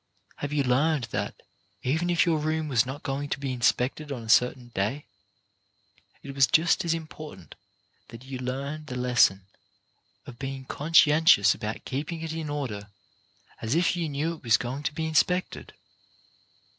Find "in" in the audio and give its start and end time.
12.33-12.49